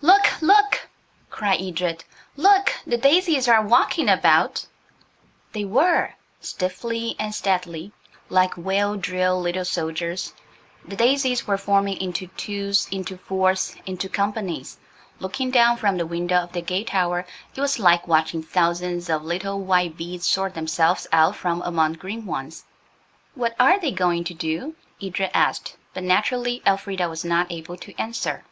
"Look! 0.00 0.40
look!" 0.40 0.88
cried 1.28 1.60
Edred; 1.60 2.04
"look! 2.36 2.72
the 2.86 2.96
daisies 2.96 3.48
are 3.48 3.60
walking 3.66 4.08
about!" 4.08 4.64
They 5.54 5.64
were. 5.64 6.14
Stiffly 6.40 7.16
and 7.18 7.34
steadily, 7.34 7.90
like 8.28 8.56
well 8.56 8.94
drilled 8.94 9.42
little 9.42 9.64
soldiers, 9.64 10.34
the 10.86 10.94
daisies 10.94 11.48
were 11.48 11.58
forming 11.58 12.00
into 12.00 12.28
twos, 12.36 12.86
into 12.92 13.16
fours, 13.16 13.74
into 13.84 14.08
companies. 14.08 14.78
Looking 15.18 15.50
down 15.50 15.76
from 15.78 15.96
the 15.98 16.06
window 16.06 16.36
of 16.36 16.52
the 16.52 16.62
gate 16.62 16.86
tower 16.86 17.26
it 17.52 17.60
was 17.60 17.80
like 17.80 18.06
watching 18.06 18.40
thousands 18.40 19.10
of 19.10 19.24
little 19.24 19.60
white 19.60 19.96
beads 19.96 20.28
sort 20.28 20.54
themselves 20.54 21.08
out 21.10 21.34
from 21.34 21.60
among 21.62 21.94
green 21.94 22.24
ones. 22.24 22.62
"What 23.34 23.56
are 23.58 23.80
they 23.80 23.90
going 23.90 24.22
to 24.30 24.34
do?" 24.34 24.76
Edred 25.02 25.32
asked, 25.34 25.76
but 25.92 26.04
naturally 26.04 26.62
Elfrida 26.64 27.08
was 27.08 27.24
not 27.24 27.50
able 27.50 27.76
to 27.78 27.92
answer. 27.98 28.44